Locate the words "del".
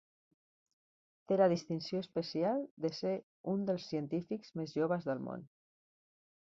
5.13-5.27